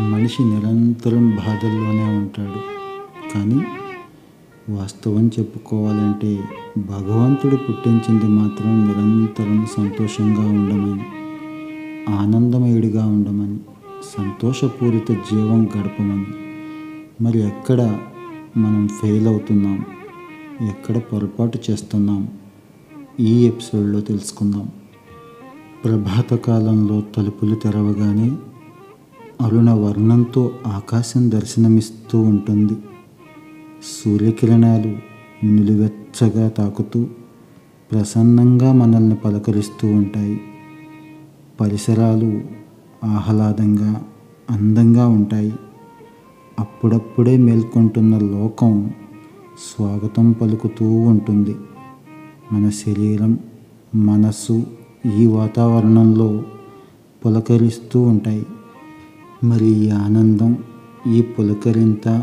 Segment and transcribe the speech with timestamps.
[0.00, 2.60] మనిషి నిరంతరం బాధల్లోనే ఉంటాడు.
[3.34, 3.66] కానీ
[4.68, 6.44] వాస్తవం చెప్పుకోవాలంటే
[6.78, 11.04] భగవంతుడు పుట్టించింది మాత్రం నిరంతరం సంతోషంగా ఉండమని
[12.12, 13.58] ఆనందమయుడిగా ఉండమని
[14.18, 16.26] సంతోషపూరిత జీవం గడపమని.
[17.24, 17.98] మరి ఎక్కడ
[18.56, 19.84] మనం ఫెయిల్ అవుతున్నాం?
[20.68, 22.28] ఎక్కడ పొరపాటు చేస్తున్నాం?
[23.20, 24.68] ఈ ఎపిసోడ్లో తెలుసుకుందాం.
[25.84, 28.32] ప్రభాత కాలంలో తలుపులు తెరవగానే
[29.40, 32.72] అరుణ వర్ణంతో ఆకాశం దర్శనమిస్తూ ఉంటుంది.
[34.04, 34.96] సూర్యకిరణాలు
[35.46, 37.06] నిలువెచ్చగా తాకుతూ
[37.92, 40.40] ప్రసన్నంగా మనల్ని పలకరిస్తూ ఉంటాయి.
[41.60, 42.40] పరిసరాలు
[43.04, 44.02] ఆహ్లాదంగా
[44.50, 45.52] అందంగా ఉంటాయి.
[46.58, 48.90] అప్పుడప్పుడే మేల్కొంటున్న లోకం
[49.76, 51.56] స్వాగతం పలుకుతూ ఉంటుంది.
[52.52, 53.38] మన శరీరం
[53.94, 54.66] మనస్సు
[55.18, 56.42] ఈ వాతావరణంలో
[57.26, 58.46] పులకరిస్తూ ఉంటాయి.
[59.44, 60.58] మరి ఈ ఆనందం
[61.14, 62.22] ఈ పులకరింత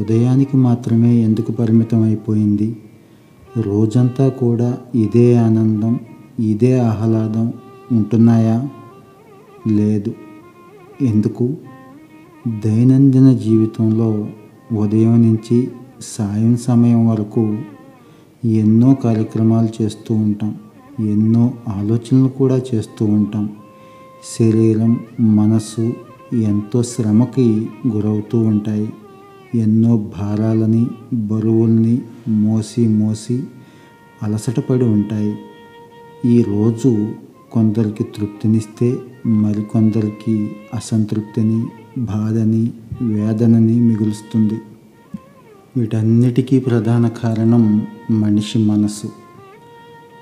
[0.00, 2.76] ఉదయానికి మాత్రమే ఎందుకు పరిమితం అయిపోయింది
[3.60, 6.00] రోజంతా కూడా ఇదే ఆనందం
[6.40, 7.52] ఇదే ఆహ్లాదం
[7.92, 8.68] ఉంటున్నాయా?
[9.66, 10.14] లేదు.
[11.02, 11.56] ఎందుకు?
[12.64, 14.28] దైనందిన జీవితంలో
[14.76, 15.68] ఉదయం నుంచి
[16.00, 17.58] సాయం సమయం వరకు
[18.44, 20.54] ఎన్నో కార్యక్రమాలు చేస్తూ ఉంటాం
[21.00, 23.50] ఎన్నో ఆలోచనలు కూడా చేస్తూ ఉంటాం.
[24.38, 25.92] శరీరం మనసు
[26.32, 28.92] ఎంతో శ్రమకి గురవుతూ ఉంటాయి.
[29.54, 33.44] ఎన్నో భారాలని బరువుల్ని మోసి మోసి
[34.22, 35.36] అలసటపడి ఉంటాయి.
[36.26, 37.12] ఈరోజు
[37.52, 41.66] కొందరికి తృప్తినిస్తే మరికొందరికి అసంతృప్తిని
[41.98, 44.60] బాధని వేదనని మిగులుస్తుంది.
[45.76, 49.08] వీటన్నిటికీ ప్రధాన కారణం మనిషి మనసు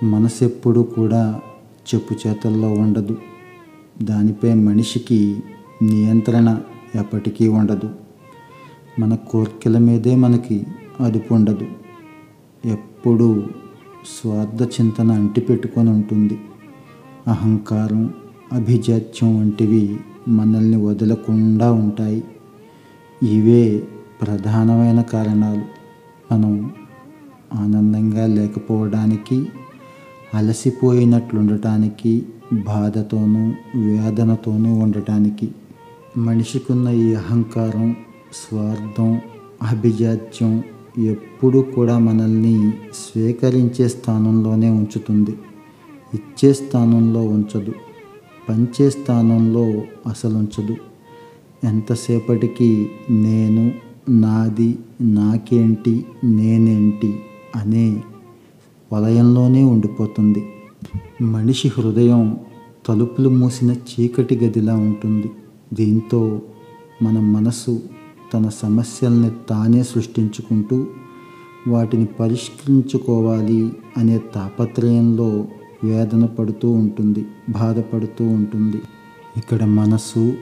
[0.05, 1.41] మనసు ఎప్పుడూ కూడా
[1.95, 3.17] చెప్పు చేతల్లో ఉండదు.
[4.03, 5.41] దానిపై మనిషికి
[5.83, 6.61] నియంత్రణ
[6.95, 7.91] ఎప్పటికీ ఉండదు.
[8.99, 10.67] మన కోర్కెల మీదే మనకి
[11.01, 11.67] అదుపు ఉండదు.
[12.65, 13.43] ఎప్పుడూ
[14.07, 16.41] స్వార్థ చింతన అంటిపెట్టుకొని ఉంటుంది.
[17.27, 18.15] అహంకారం
[18.53, 19.97] అభిజాత్యం వంటివి
[20.29, 22.25] మనల్ని వదలకుండా ఉంటాయి.
[23.23, 23.83] ఇవే
[24.23, 25.83] ప్రధానమైన కారణాలు.
[26.35, 26.73] మనం
[27.55, 29.47] ఆనందంగా లేకపోవడానికి
[30.35, 32.27] అలసిపోయినట్లుండటానికి
[32.67, 35.53] బాధతోనూ వేదనతోనూ ఉండటానికి
[36.17, 37.97] మనిషికున్న ఈ అహంకారం
[38.33, 39.21] స్వార్థం
[39.63, 40.63] అభిజాత్యం
[40.99, 45.31] ఎప్పుడూ కూడా మనల్ని స్వీకరించే స్థానంలోనే ఉంచుతుంది.
[46.15, 47.73] ఇచ్చే స్థానంలో ఉంచదు.
[48.49, 50.77] పంచే స్థానంలో అసలు ఉంచదు.
[51.65, 53.73] ఎంతసేపటికి నేను
[54.09, 57.21] నాది నాకేంటి నేనేంటి
[57.57, 58.03] అనే
[58.93, 60.49] వలయంలోనే ఉండిపోతుంది.
[61.23, 62.39] మనిషి హృదయం
[62.87, 65.31] తలుపులు మూసిన చీకటి గదిలా ఉంటుంది.
[65.73, 66.41] దీంతో
[67.03, 67.81] మన మనసు
[68.35, 70.87] తన సమస్యల్ని తానే సృష్టించుకుంటూ
[71.69, 75.47] వాటిని పరిష్కరించుకోవాలి అనే తాపత్రయంలో
[75.85, 78.81] వేదన పడుతూ ఉంటుంది బాధపడుతూ ఉంటుంది.
[79.37, 80.33] ఇక్కడ మనసు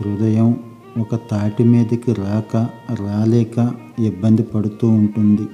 [0.00, 0.56] హృదయం
[1.00, 2.56] ఒక తాటి మీదకి రాక
[2.90, 5.46] రాలేక ఇబ్బంది పడుతూ ఉంటుంది.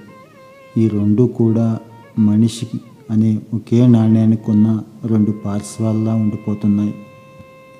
[0.77, 1.79] ఈ రెండు కూడా
[2.19, 2.81] మనిషికి
[3.11, 6.95] అనే ఒకే నాణ్యానికి ఉన్న రెండు పార్శ్వాల్లా ఉండిపోతున్నాయి.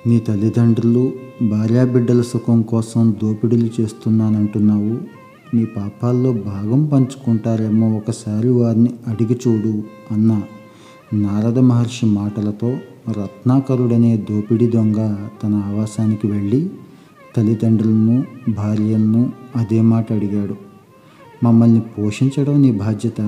[0.07, 4.97] నీ తల్లిదండ్రులు భార్యాబిడ్డల సుఖం కోసం దోపిడీలు చేస్తున్నానంటున్నావు.
[5.55, 10.41] నీ పాపాల్లో భాగం పంచుకుంటారేమో ఒకసారి వారిని అడిగి చూడు అన్న
[11.13, 12.77] నారద మహర్షి మాటలతో
[13.09, 16.69] రత్నాకరుడనే దోపిడీ దొంగ తన ఆవాసానికి వెళ్ళి
[17.37, 20.55] తల్లిదండ్రులను భార్యలను అదే మాట అడిగాడు.
[21.43, 23.21] మమ్మల్ని పోషించడం నీ బాధ్యత.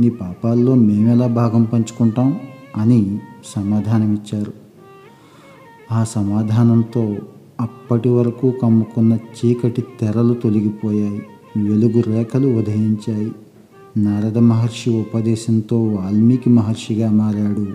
[0.00, 2.40] నీ పాపాల్లో మేమెలా భాగం పంచుకుంటాం
[2.76, 4.67] అని సమాధానమిచ్చారు.
[5.92, 7.16] ఆ సమాధానంతో
[7.60, 11.22] అప్పటి వరకు కమ్ముకున్న చీకటి తెరలు తొలగిపోయాయి.
[11.56, 13.32] వెలుగు రేఖలు ఉదయించాయి.
[13.96, 17.66] నారద మహర్షి ఉపదేశంతో వాల్మీకి మహర్షిగా మారాడు.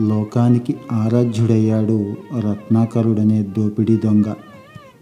[0.00, 4.34] లోకానికి ఆరాధ్యుడయ్యాడు రత్నాకరుడనే దోపిడీ దొంగ.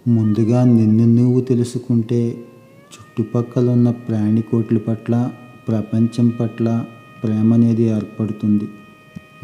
[0.08, 2.28] ముందుగా నిన్ను నువ్వు తెలుసుకుంటే
[2.94, 5.30] చుట్టుపక్కల ప్రాణికోట్ల పట్ల
[5.68, 6.84] ప్రపంచం పట్ల
[7.24, 8.68] ప్రేమ అనేది ఏర్పడుతుంది.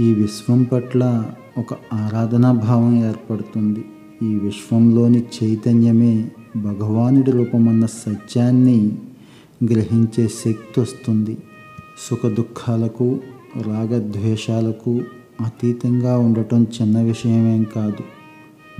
[0.00, 1.24] ఈ విశ్వం పట్ల
[1.58, 3.84] ఒక ఆరాధనా భావం ఏర్పడుతుంది.
[4.22, 8.92] ఈ విశ్వంలోని చైతన్యమే భగవానుడి రూపమన్న సత్యాన్ని
[9.72, 11.38] గ్రహించే శక్తి వస్తుంది.
[12.10, 13.20] సుఖ దుఃఖాలకు
[13.62, 15.00] రాగద్వేషాలకు
[15.40, 18.04] అతీతంగా ఉండటం చిన్న విషయమేం కాదు.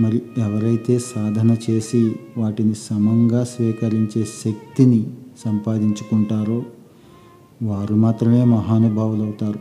[0.02, 5.06] మరి ఎవరైతే సాధన చేసి వాటిని సమంగా స్వీకరించే శక్తిని
[5.44, 6.62] సంపాదించుకుంటారో
[7.62, 9.58] వారు మాత్రమే మహానుభావులవుతారు.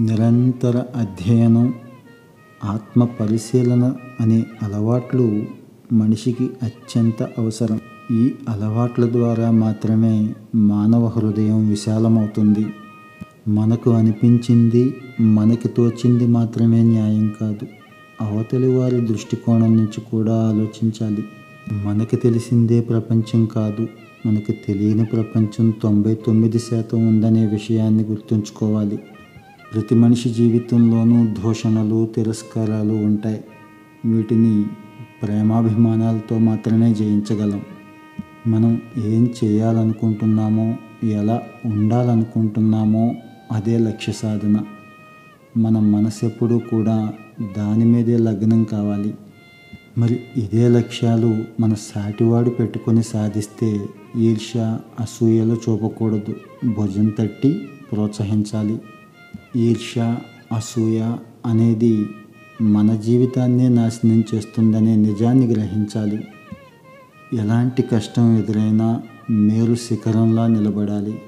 [0.00, 1.74] నిరంతర అధ్యయనం
[2.64, 5.42] ఆత్మ పరిశీలన అనే అలవాట్లు
[5.92, 7.80] మనిషికి అత్యంత అవసరం.
[8.12, 12.66] ఈ అలవాట్ల ద్వారా మాత్రమే మానవ హృదయం విశాలమవుతుంది.
[13.48, 17.66] మనకు అనిపించింది మనకి తోచింది మాత్రమే న్యాయం కాదు.
[18.20, 21.24] అవతలి వారి దృష్టికోణం నుంచి కూడా ఆలోచించాలి.
[21.72, 23.88] మనకి తెలిసిందే ప్రపంచం కాదు.
[24.26, 28.98] మనకి తెలియని ప్రపంచం తొంభై తొమ్మిది శాతం ఉందనే విషయాన్ని గుర్తుంచుకోవాలి.
[29.74, 33.44] ప్రతి మనిషి జీవితంలోనూ దూషణలు తిరస్కారాలు ఉంటాయి.
[34.04, 34.64] వీటిని
[35.22, 37.62] ప్రేమాభిమానాలతో మాత్రమే జయించగలం.
[38.46, 40.76] మనం ఏం చేయాలనుకుంటున్నామో
[41.08, 43.14] ఎలా ఉండాలనుకుంటున్నామో
[43.52, 44.60] అదే లక్ష్య సాధన.
[45.56, 47.12] మన మనసు ఎప్పుడూ కూడా
[47.56, 49.14] దాని మీదే లగ్నం కావాలి.
[49.98, 53.80] మరి ఇదే లక్ష్యాలు మన సాటివాడు పెట్టుకొని సాధిస్తే
[54.18, 56.34] ఈర్ష్య అసూయలు చూపకూడదు.
[56.68, 58.80] భుజం తట్టి ప్రోత్సహించాలి.
[59.56, 60.16] ఈర్ష్య
[60.52, 61.00] అసూయ
[61.46, 62.06] అనేది
[62.62, 66.24] మన జీవితాన్నే నాశనం చేస్తుందనే నిజాన్ని గ్రహించాలి.
[67.32, 71.20] ఎలాంటి కష్టం ఎదురైనా మేరు శిఖరంలా నిలబడాలి.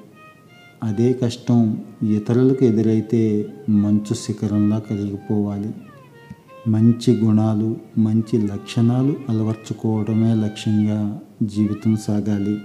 [0.85, 5.75] అదే కష్టం ఇతరులకు ఎదురైతే మంచు శిఖరంలా కలిగిపోవాలి
[6.69, 12.58] మంచి గుణాలు మంచి లక్షణాలు అలవర్చుకోవడమే లక్ష్యంగా జీవితం సాగాలి.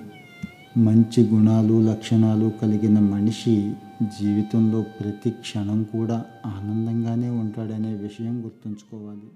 [0.78, 3.72] మంచి గుణాలు లక్షణాలు కలిగిన మనిషి
[4.04, 9.30] జీవితంలో ప్రతి క్షణం కూడా ఆనందంగానే ఉంటాడనే విషయం గుర్తుంచుకోవాలి.